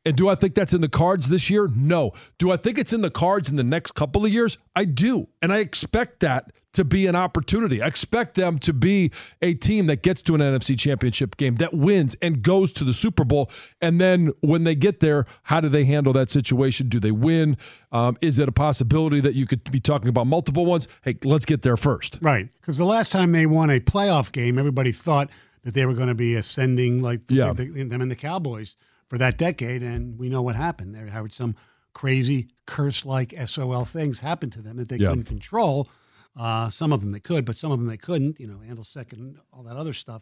And 0.06 0.16
do 0.16 0.30
I 0.30 0.36
think 0.36 0.56
that's 0.56 0.74
in 0.74 0.82
the 0.82 0.90
cards 0.90 1.30
this 1.30 1.50
year? 1.50 1.68
No. 1.76 2.12
Do 2.40 2.52
I 2.52 2.58
think 2.58 2.78
it's 2.80 2.92
in 2.94 3.02
the 3.02 3.12
cards 3.12 3.50
in 3.50 3.56
the 3.56 3.64
next 3.64 3.94
couple 3.94 4.26
of 4.26 4.32
years? 4.32 4.58
I 4.76 4.86
do. 4.86 5.28
And 5.42 5.54
I 5.54 5.58
expect 5.60 6.22
that 6.22 6.52
to 6.74 6.84
be 6.86 7.06
an 7.06 7.16
opportunity. 7.18 7.82
I 7.82 7.88
expect 7.88 8.36
them 8.36 8.58
to 8.60 8.72
be 8.74 9.12
a 9.42 9.54
team 9.54 9.88
that 9.88 10.02
gets 10.04 10.22
to 10.24 10.34
an 10.36 10.42
NFC 10.42 10.80
championship 10.80 11.36
game, 11.38 11.56
that 11.58 11.74
wins 11.74 12.16
and 12.22 12.42
goes 12.42 12.72
to 12.74 12.86
the 12.86 12.94
Super 12.94 13.26
Bowl. 13.26 13.52
And 13.82 14.00
then 14.00 14.32
when 14.40 14.64
they 14.64 14.74
get 14.74 15.02
there, 15.02 15.26
how 15.44 15.60
do 15.60 15.68
they 15.70 15.84
handle 15.84 16.14
that 16.14 16.32
situation? 16.32 16.88
Do 16.88 17.00
they 17.00 17.12
win? 17.12 17.58
Um, 17.92 18.18
is 18.22 18.40
it 18.40 18.48
a 18.48 18.54
possibility 18.54 19.20
that 19.20 19.36
you 19.36 19.46
could 19.46 19.70
be 19.70 19.82
talking 19.82 20.08
about 20.08 20.28
multiple 20.28 20.66
ones? 20.66 20.88
Hey, 21.04 21.18
let's 21.26 21.46
get 21.46 21.62
there 21.62 21.76
first. 21.78 22.18
Right. 22.22 22.48
Because 22.62 22.78
the 22.78 22.86
last 22.86 23.12
time 23.12 23.34
they 23.34 23.46
won 23.46 23.70
a 23.70 23.82
playoff 23.82 24.32
game, 24.32 24.58
everybody 24.58 24.94
thought 24.94 25.30
that 25.64 25.74
they 25.74 25.86
were 25.86 25.94
going 25.94 26.08
to 26.08 26.16
be 26.16 26.34
ascending 26.36 27.02
like 27.04 27.22
Yeah. 27.30 27.52
the, 27.54 27.66
the- 27.66 27.84
them 27.84 28.02
and 28.02 28.10
the 28.10 28.16
Cowboys 28.16 28.78
for 29.12 29.18
that 29.18 29.38
decade. 29.38 29.84
And 29.84 30.18
we 30.18 30.30
know 30.30 30.42
what 30.42 30.56
happened. 30.56 30.96
There 30.96 31.06
had 31.08 31.34
some 31.34 31.54
crazy 31.92 32.48
curse 32.66 33.06
like 33.06 33.34
SOL 33.46 33.84
things 33.84 34.22
happen 34.22 34.50
to 34.52 34.62
them 34.62 34.78
that 34.78 34.88
they 34.88 34.96
Yeah. 34.96 35.10
couldn't 35.10 35.26
control. 35.26 35.90
Uh, 36.34 36.70
some 36.70 36.94
of 36.94 37.02
them 37.02 37.12
they 37.12 37.20
could, 37.20 37.44
but 37.44 37.58
some 37.58 37.74
of 37.74 37.80
them 37.80 37.90
they 37.90 37.98
couldn't, 37.98 38.40
you 38.40 38.48
know, 38.48 38.60
handle 38.60 38.86
second, 38.86 39.38
all 39.52 39.64
that 39.64 39.76
other 39.76 39.92
stuff. 39.92 40.22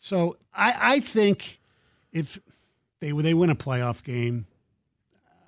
So 0.00 0.38
I, 0.52 0.94
I 0.96 0.98
think 1.00 1.60
if 2.10 2.40
they 2.98 3.12
they 3.12 3.32
win 3.32 3.48
a 3.50 3.54
playoff 3.54 4.02
game, 4.02 4.46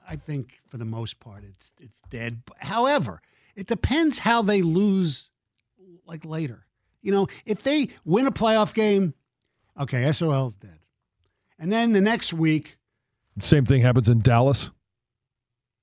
I 0.08 0.14
think 0.14 0.60
for 0.68 0.76
the 0.76 0.84
most 0.84 1.18
part 1.18 1.42
it's 1.42 1.72
it's 1.80 2.00
dead. 2.10 2.42
However, 2.60 3.20
it 3.56 3.66
depends 3.66 4.20
how 4.20 4.40
they 4.40 4.62
lose 4.62 5.30
like 6.06 6.24
later. 6.24 6.64
You 7.02 7.10
know, 7.10 7.26
if 7.44 7.64
they 7.64 7.88
win 8.04 8.28
a 8.28 8.30
playoff 8.30 8.72
game, 8.72 9.14
Okay, 9.80 10.10
SOL's 10.12 10.54
dead. 10.54 10.78
And 11.58 11.72
then 11.72 11.92
the 11.92 12.00
next 12.00 12.32
week, 12.32 12.76
Same 13.40 13.66
thing 13.66 13.82
happens 13.82 14.08
in 14.08 14.20
Dallas. 14.20 14.70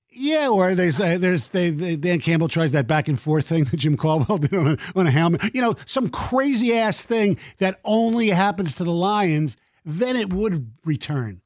yeah, 0.10 0.48
where 0.50 0.74
they 0.75 0.91
say 0.91 1.17
there's 1.17 1.50
they, 1.50 1.70
they 1.70 1.96
Dan 1.98 2.20
Campbell 2.20 2.48
tries 2.48 2.72
that 2.72 2.88
back 2.88 3.08
and 3.10 3.20
forth 3.20 3.48
thing 3.48 3.65
that 3.65 3.77
Jim 3.77 3.98
Caldwell 3.98 4.38
did 4.39 4.53
on 4.53 4.67
a, 4.67 4.77
on 4.96 5.08
a 5.08 5.12
helmet. 5.12 5.41
You 5.53 5.62
know, 5.62 5.75
some 5.86 6.10
crazy 6.10 6.74
ass 6.77 7.03
thing 7.03 7.38
that 7.58 7.79
only 7.84 8.29
happens 8.29 8.75
to 8.75 8.84
the 8.84 8.91
Lions. 8.94 9.58
Then 9.84 10.15
it 10.15 10.34
would 10.34 10.72
return. 10.86 11.41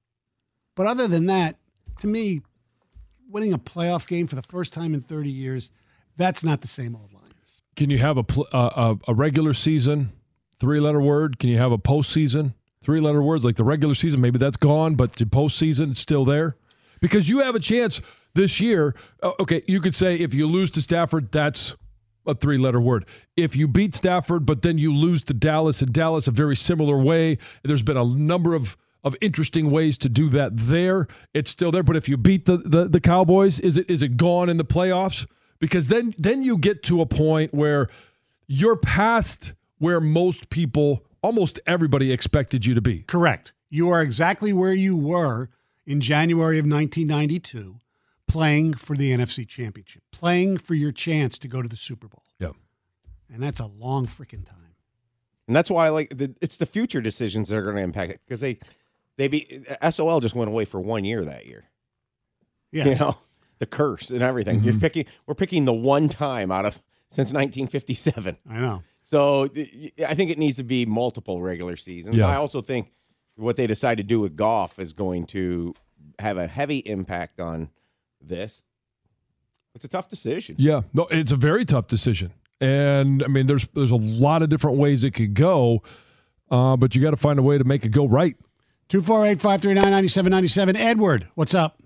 But 0.76 0.88
other 0.88 1.08
than 1.08 1.26
that, 1.26 1.58
to 2.00 2.08
me, 2.08 2.42
winning 3.28 3.52
a 3.52 3.60
playoff 3.60 4.08
game 4.08 4.28
for 4.28 4.36
the 4.36 4.42
first 4.44 4.72
time 4.72 4.94
in 4.94 5.02
30 5.02 5.30
years, 5.30 5.72
that's 6.16 6.44
not 6.44 6.62
the 6.62 6.68
same 6.68 6.96
old 6.96 7.12
Lions. 7.12 7.62
Can 7.76 7.90
you 7.90 7.98
have 7.98 8.16
a 8.18 8.24
pl- 8.24 8.48
uh, 8.54 8.96
a, 9.08 9.12
a 9.12 9.14
regular 9.14 9.54
season 9.54 10.14
three 10.60 10.80
letter 10.80 11.02
word? 11.02 11.38
Can 11.40 11.50
you 11.50 11.58
have 11.58 11.72
a 11.74 11.78
postseason 11.78 12.54
three 12.90 13.00
letter 13.00 13.22
words 13.22 13.46
like 13.46 13.56
the 13.56 13.64
regular 13.64 13.94
season? 13.94 14.20
Maybe 14.20 14.40
that's 14.40 14.58
gone, 14.58 14.96
but 14.96 15.14
the 15.14 15.26
postseason 15.26 15.92
is 15.92 16.00
still 16.00 16.26
there 16.26 16.56
because 17.02 17.30
you 17.30 17.38
have 17.38 17.54
a 17.54 17.60
chance 17.60 18.02
this 18.34 18.60
year. 18.60 18.96
uh, 19.22 19.34
Okay, 19.40 19.62
you 19.68 19.80
could 19.80 19.94
say 19.94 20.16
if 20.16 20.34
you 20.34 20.48
lose 20.48 20.72
to 20.72 20.82
Stafford, 20.82 21.32
that's 21.32 21.76
a 22.26 22.34
three 22.34 22.58
letter 22.58 22.82
word. 22.82 23.06
If 23.38 23.56
you 23.56 23.68
beat 23.68 23.94
Stafford, 23.94 24.44
but 24.44 24.64
then 24.64 24.80
you 24.80 24.92
lose 24.92 25.22
to 25.26 25.36
Dallas, 25.36 25.84
and 25.84 25.94
Dallas 25.94 26.28
a 26.28 26.32
very 26.32 26.56
similar 26.56 26.98
way, 26.98 27.38
there's 27.64 27.84
been 27.84 27.96
a 27.96 28.06
number 28.06 28.56
of 28.56 28.76
of 29.04 29.16
interesting 29.22 29.70
ways 29.70 30.00
to 30.00 30.10
do 30.10 30.28
that 30.30 30.58
there. 30.58 31.08
It's 31.36 31.52
still 31.52 31.72
there. 31.72 31.84
But 31.84 31.96
if 31.96 32.10
you 32.10 32.18
beat 32.18 32.46
the, 32.46 32.58
the, 32.58 32.88
the 32.88 33.00
Cowboys, 33.00 33.60
is 33.60 33.78
it 33.78 33.88
is 33.88 34.02
it 34.02 34.18
gone 34.18 34.50
in 34.50 34.58
the 34.58 34.66
playoffs? 34.66 35.28
Because 35.60 35.90
then 35.90 36.16
then 36.18 36.42
you 36.42 36.58
get 36.58 36.82
to 36.84 37.02
a 37.02 37.06
point 37.06 37.54
where 37.54 37.88
you're 38.48 38.78
past 38.78 39.54
where 39.78 40.02
most 40.02 40.50
people, 40.50 41.06
almost 41.22 41.60
everybody 41.66 42.12
expected 42.12 42.66
you 42.66 42.74
to 42.74 42.82
be. 42.82 43.00
Correct. 43.04 43.54
You 43.70 43.90
are 43.90 44.02
exactly 44.02 44.54
where 44.54 44.74
you 44.74 44.96
were 44.98 45.50
in 45.86 46.02
January 46.02 46.60
of 46.60 46.66
1992, 46.66 47.78
playing 48.28 48.76
for 48.76 48.96
the 48.96 49.12
NFC 49.12 49.48
Championship, 49.48 50.04
playing 50.12 50.58
for 50.58 50.74
your 50.74 50.92
chance 50.92 51.38
to 51.40 51.48
go 51.48 51.62
to 51.62 51.68
the 51.68 51.78
Super 51.78 52.08
Bowl. 52.08 52.24
Yeah. 52.40 52.52
And 53.32 53.42
that's 53.42 53.60
a 53.60 53.66
long 53.66 54.06
freaking 54.06 54.46
time. 54.46 54.76
And 55.48 55.56
that's 55.56 55.72
why, 55.72 55.88
I 55.88 55.90
like, 55.90 56.16
the, 56.16 56.36
it's 56.42 56.58
the 56.58 56.68
future 56.68 57.02
decisions 57.02 57.50
that 57.50 57.58
are 57.58 57.64
going 57.64 57.78
to 57.78 57.82
impact 57.82 58.12
it 58.12 58.22
because 58.24 58.42
they, 58.42 58.60
they 59.18 59.28
be 59.28 59.64
SOL 59.90 60.20
just 60.20 60.36
went 60.36 60.50
away 60.50 60.66
for 60.66 60.80
one 60.80 61.04
year 61.04 61.26
that 61.26 61.48
year. 61.48 61.66
Yeah. 62.72 62.86
You 62.86 62.96
know, 62.96 63.18
the 63.58 63.66
curse 63.66 64.12
and 64.12 64.22
everything. 64.22 64.64
You're 64.64 64.74
mm-hmm. 64.74 64.82
picking, 64.82 65.06
we're 65.26 65.34
picking 65.34 65.66
the 65.66 65.74
one 65.74 66.08
time 66.08 66.52
out 66.52 66.66
of 66.66 66.76
since 67.10 67.34
1957. 67.34 68.38
I 68.48 68.60
know. 68.60 68.84
So 69.10 69.50
I 70.06 70.14
think 70.14 70.30
it 70.30 70.38
needs 70.38 70.58
to 70.58 70.64
be 70.64 70.86
multiple 70.86 71.42
regular 71.42 71.78
seasons. 71.78 72.18
Yeah. 72.18 72.28
I 72.28 72.36
also 72.36 72.62
think 72.62 72.92
what 73.38 73.56
they 73.56 73.66
decide 73.66 73.98
to 73.98 74.04
do 74.04 74.20
with 74.20 74.36
Goff 74.36 74.78
is 74.78 74.94
going 74.94 75.26
to 75.28 75.74
have 76.20 76.38
a 76.38 76.46
heavy 76.46 76.78
impact 76.78 77.40
on 77.40 77.72
this. 78.22 78.62
It's 79.74 79.84
a 79.84 79.88
tough 79.88 80.10
decision. 80.10 80.58
Yeah, 80.60 80.82
no, 80.94 81.08
it's 81.10 81.32
a 81.32 81.36
very 81.36 81.66
tough 81.66 81.88
decision, 81.88 82.34
and 82.62 83.24
I 83.24 83.28
mean, 83.28 83.48
there's 83.48 83.68
there's 83.70 83.90
a 83.90 83.96
lot 83.96 84.44
of 84.44 84.50
different 84.50 84.78
ways 84.78 85.04
it 85.04 85.12
could 85.12 85.34
go, 85.34 85.82
uh, 86.52 86.78
but 86.78 86.96
you 86.96 87.02
got 87.02 87.12
to 87.12 87.18
find 87.18 87.40
a 87.40 87.44
way 87.44 87.58
to 87.58 87.64
make 87.64 87.84
it 87.86 87.90
go 87.90 88.08
right. 88.08 88.36
248 88.90 89.42
539 89.42 89.92
9797. 89.92 90.76
Edward, 90.76 91.28
what's 91.34 91.56
up? 91.56 91.79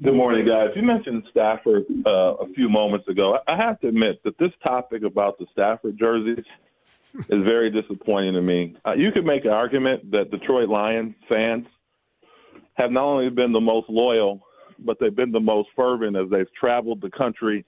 Good 0.00 0.14
morning, 0.14 0.46
guys. 0.46 0.68
You 0.76 0.82
mentioned 0.82 1.24
Stafford 1.28 1.84
uh, 2.06 2.34
a 2.34 2.46
few 2.54 2.68
moments 2.68 3.08
ago. 3.08 3.38
I 3.48 3.56
have 3.56 3.80
to 3.80 3.88
admit 3.88 4.22
that 4.22 4.38
this 4.38 4.52
topic 4.62 5.02
about 5.02 5.38
the 5.38 5.46
Stafford 5.50 5.98
jerseys 5.98 6.44
is 7.14 7.44
very 7.44 7.68
disappointing 7.68 8.34
to 8.34 8.40
me. 8.40 8.76
Uh, 8.86 8.92
you 8.92 9.10
could 9.10 9.26
make 9.26 9.44
an 9.44 9.50
argument 9.50 10.08
that 10.12 10.30
Detroit 10.30 10.68
Lions 10.68 11.16
fans 11.28 11.66
have 12.74 12.92
not 12.92 13.02
only 13.02 13.28
been 13.28 13.50
the 13.50 13.60
most 13.60 13.90
loyal, 13.90 14.40
but 14.78 14.98
they've 15.00 15.16
been 15.16 15.32
the 15.32 15.40
most 15.40 15.68
fervent 15.74 16.16
as 16.16 16.30
they've 16.30 16.52
traveled 16.54 17.00
the 17.00 17.10
country, 17.10 17.66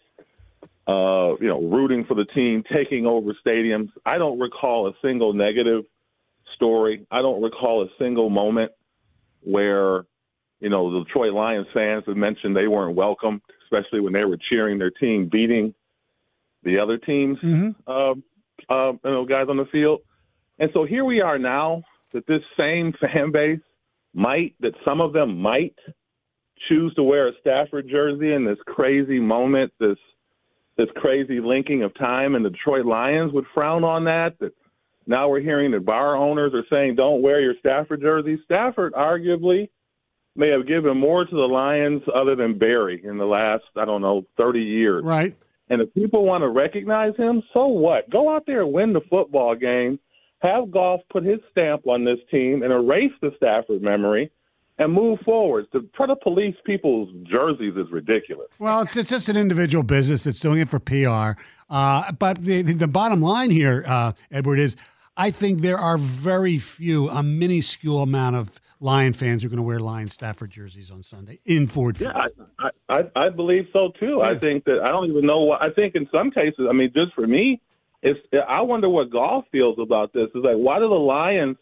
uh, 0.86 1.34
you 1.40 1.48
know, 1.48 1.60
rooting 1.60 2.04
for 2.04 2.14
the 2.14 2.26
team, 2.26 2.62
taking 2.72 3.06
over 3.06 3.34
stadiums. 3.44 3.88
I 4.06 4.18
don't 4.18 4.38
recall 4.38 4.86
a 4.86 4.92
single 5.02 5.32
negative 5.32 5.82
story. 6.54 7.08
I 7.10 7.22
don't 7.22 7.42
recall 7.42 7.82
a 7.82 7.88
single 7.98 8.30
moment 8.30 8.70
where 9.42 10.04
you 10.60 10.68
know, 10.68 10.92
the 10.92 11.04
Detroit 11.04 11.32
Lions 11.32 11.66
fans 11.72 12.04
have 12.06 12.16
mentioned 12.16 12.54
they 12.54 12.68
weren't 12.68 12.96
welcome, 12.96 13.42
especially 13.64 14.00
when 14.00 14.12
they 14.12 14.24
were 14.24 14.38
cheering 14.50 14.78
their 14.78 14.90
team 14.90 15.28
beating 15.30 15.74
the 16.62 16.78
other 16.78 16.98
teams, 16.98 17.38
Mm-hmm. 17.38 17.90
um, 17.90 18.22
uh, 18.68 18.92
you 18.92 19.10
know, 19.10 19.24
guys 19.24 19.46
on 19.48 19.56
the 19.56 19.64
field. 19.72 20.00
And 20.58 20.70
so 20.74 20.84
here 20.84 21.04
we 21.04 21.22
are 21.22 21.38
now 21.38 21.82
that 22.12 22.26
this 22.26 22.42
same 22.58 22.92
fan 23.00 23.32
base 23.32 23.60
might, 24.12 24.54
that 24.60 24.74
some 24.84 25.00
of 25.00 25.12
them 25.12 25.38
might 25.40 25.76
choose 26.68 26.92
to 26.94 27.02
wear 27.02 27.28
a 27.28 27.32
Stafford 27.40 27.88
jersey 27.88 28.32
in 28.34 28.44
this 28.44 28.58
crazy 28.66 29.18
moment, 29.18 29.72
this 29.80 29.96
this 30.76 30.88
crazy 30.96 31.40
linking 31.40 31.82
of 31.82 31.94
time, 31.94 32.34
and 32.34 32.44
the 32.44 32.50
Detroit 32.50 32.86
Lions 32.86 33.32
would 33.32 33.44
frown 33.52 33.84
on 33.84 34.04
that. 34.04 34.38
That 34.40 34.52
now 35.06 35.28
we're 35.28 35.40
hearing 35.40 35.72
that 35.72 35.84
bar 35.84 36.16
owners 36.16 36.52
are 36.54 36.64
saying, 36.70 36.94
"Don't 36.94 37.22
wear 37.22 37.40
your 37.40 37.54
Stafford 37.58 38.00
jersey." 38.00 38.40
Stafford, 38.44 38.94
arguably, 38.94 39.68
may 40.36 40.48
have 40.48 40.66
given 40.66 40.96
more 40.96 41.24
to 41.24 41.34
the 41.34 41.40
Lions 41.40 42.02
other 42.14 42.36
than 42.36 42.58
Barry 42.58 43.02
in 43.04 43.18
the 43.18 43.24
last, 43.24 43.64
I 43.76 43.84
don't 43.84 44.02
know, 44.02 44.24
30 44.36 44.60
years. 44.60 45.04
Right. 45.04 45.36
And 45.68 45.80
if 45.80 45.92
people 45.94 46.24
want 46.24 46.42
to 46.42 46.48
recognize 46.48 47.16
him, 47.16 47.42
so 47.52 47.66
what? 47.66 48.10
Go 48.10 48.34
out 48.34 48.44
there 48.46 48.62
and 48.62 48.72
win 48.72 48.92
the 48.92 49.00
football 49.08 49.54
game. 49.54 49.98
Have 50.40 50.70
Goff 50.70 51.00
put 51.10 51.24
his 51.24 51.38
stamp 51.50 51.86
on 51.86 52.04
this 52.04 52.18
team 52.30 52.62
and 52.62 52.72
erase 52.72 53.12
the 53.20 53.30
Stafford 53.36 53.82
memory 53.82 54.32
and 54.78 54.92
move 54.92 55.20
forward. 55.20 55.66
To 55.72 55.82
try 55.94 56.06
to 56.06 56.16
police 56.16 56.56
people's 56.64 57.10
jerseys 57.30 57.74
is 57.76 57.90
ridiculous. 57.92 58.48
Well, 58.58 58.82
it's, 58.82 58.96
it's 58.96 59.10
just 59.10 59.28
an 59.28 59.36
individual 59.36 59.84
business 59.84 60.24
that's 60.24 60.40
doing 60.40 60.58
it 60.58 60.68
for 60.68 60.80
PR. 60.80 61.40
Uh, 61.68 62.10
but 62.12 62.42
the, 62.42 62.62
the, 62.62 62.72
the 62.72 62.88
bottom 62.88 63.20
line 63.20 63.50
here, 63.50 63.84
uh, 63.86 64.12
Edward, 64.32 64.58
is 64.58 64.74
I 65.16 65.30
think 65.30 65.60
there 65.60 65.78
are 65.78 65.98
very 65.98 66.58
few, 66.58 67.10
a 67.10 67.22
minuscule 67.22 68.02
amount 68.02 68.36
of 68.36 68.60
Lion 68.80 69.12
fans 69.12 69.42
who 69.42 69.46
are 69.46 69.50
going 69.50 69.58
to 69.58 69.62
wear 69.62 69.78
Lion 69.78 70.08
Stafford 70.08 70.50
jerseys 70.50 70.90
on 70.90 71.02
Sunday 71.02 71.38
in 71.44 71.66
Ford 71.66 71.98
Field. 71.98 72.12
Yeah, 72.14 72.26
I, 72.58 72.70
I, 72.88 73.00
I, 73.14 73.26
I 73.26 73.28
believe 73.28 73.66
so 73.72 73.92
too. 74.00 74.22
I 74.22 74.38
think 74.38 74.64
that 74.64 74.80
I 74.82 74.88
don't 74.88 75.10
even 75.10 75.26
know 75.26 75.40
what 75.40 75.60
I 75.62 75.70
think 75.70 75.94
in 75.94 76.08
some 76.10 76.30
cases. 76.30 76.66
I 76.68 76.72
mean, 76.72 76.90
just 76.94 77.12
for 77.14 77.26
me, 77.26 77.60
it's 78.02 78.18
I 78.48 78.62
wonder 78.62 78.88
what 78.88 79.10
Goff 79.10 79.44
feels 79.52 79.78
about 79.78 80.12
this. 80.14 80.28
Is 80.34 80.42
like, 80.42 80.56
why 80.56 80.78
do 80.78 80.88
the 80.88 80.94
Lions 80.94 81.58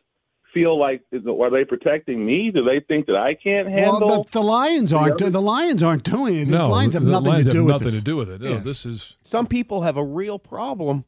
feel 0.55 0.79
like 0.79 1.03
is 1.13 1.23
it, 1.27 1.29
are 1.29 1.51
they 1.51 1.65
protecting 1.65 2.25
me? 2.25 2.51
Do 2.55 2.63
they 2.65 2.81
think 2.87 3.07
that 3.07 3.17
I 3.17 3.35
can't 3.35 3.69
handle? 3.69 4.01
Well, 4.07 4.23
the, 4.23 4.31
the 4.31 4.41
Lions 4.43 4.93
aren't. 4.93 5.21
other- 5.21 5.31
The 5.31 5.43
Lions 5.43 5.83
aren't 5.83 6.05
doing 6.05 6.37
it. 6.37 6.45
The 6.49 6.59
no, 6.59 6.69
Lions 6.69 6.95
have 6.95 7.05
the 7.05 7.11
nothing 7.11 7.29
Lions 7.33 7.47
to 7.49 7.53
do 7.53 7.59
have 7.59 7.67
with 7.67 7.83
nothing 7.83 7.99
to 7.99 8.05
do 8.05 8.17
with 8.17 8.31
it. 8.31 8.41
No, 8.41 8.51
Yes. 8.51 8.65
this 8.65 8.87
is 8.87 9.17
Some 9.25 9.47
people 9.47 9.83
have 9.83 9.97
a 9.97 10.05
real 10.05 10.39
problem 10.39 11.05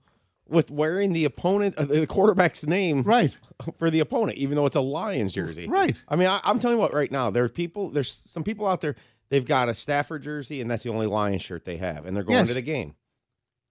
with 0.50 0.70
wearing 0.70 1.12
the 1.12 1.24
opponent, 1.24 1.76
uh, 1.78 1.84
the 1.84 2.06
quarterback's 2.06 2.66
name 2.66 3.02
Right. 3.02 3.36
for 3.78 3.90
the 3.90 4.00
opponent, 4.00 4.38
even 4.38 4.56
though 4.56 4.66
it's 4.66 4.76
a 4.76 4.80
Lions 4.80 5.32
jersey. 5.32 5.66
Right. 5.68 5.96
I 6.08 6.16
mean, 6.16 6.28
I, 6.28 6.40
I'm 6.44 6.58
telling 6.58 6.76
you 6.76 6.80
what, 6.80 6.92
right 6.92 7.10
now, 7.10 7.30
there's 7.30 7.50
people, 7.52 7.90
there's 7.90 8.22
some 8.26 8.42
people 8.44 8.66
out 8.66 8.80
there, 8.80 8.96
they've 9.30 9.44
got 9.46 9.68
a 9.68 9.74
Stafford 9.74 10.22
jersey, 10.22 10.60
and 10.60 10.70
that's 10.70 10.82
the 10.82 10.90
only 10.90 11.06
Lions 11.06 11.42
shirt 11.42 11.64
they 11.64 11.76
have, 11.78 12.04
and 12.06 12.16
they're 12.16 12.24
going 12.24 12.38
Yes. 12.40 12.48
to 12.48 12.54
the 12.54 12.62
game. 12.62 12.94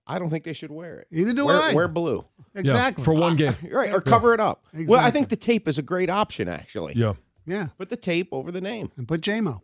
I 0.07 0.17
don't 0.17 0.29
think 0.31 0.43
they 0.43 0.53
should 0.53 0.71
wear 0.71 0.99
it. 1.01 1.07
Either 1.11 1.33
do 1.33 1.45
wear, 1.45 1.61
I. 1.61 1.73
Wear 1.73 1.87
blue. 1.87 2.25
yeah, 2.55 2.61
Exactly. 2.61 3.03
for 3.03 3.13
one 3.13 3.35
game. 3.35 3.53
Right, 3.71 3.93
or 3.93 4.01
cover 4.01 4.33
it 4.33 4.39
up. 4.39 4.65
Well, 4.73 4.99
I 4.99 5.11
think 5.11 5.29
the 5.29 5.35
tape 5.35 5.67
is 5.67 5.77
a 5.77 5.83
great 5.83 6.09
option, 6.09 6.47
actually. 6.47 6.93
Yeah. 6.95 7.13
yeah. 7.45 7.67
Put 7.77 7.89
the 7.89 7.97
tape 7.97 8.29
over 8.31 8.51
the 8.51 8.61
name. 8.61 8.91
And 8.97 9.07
put 9.07 9.21
JMO. 9.21 9.61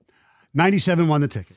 97 0.54 1.08
won 1.08 1.22
the 1.22 1.28
ticket. 1.28 1.54